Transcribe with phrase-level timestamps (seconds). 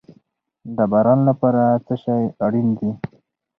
[0.75, 2.91] د باران لپاره څه شی اړین دي؟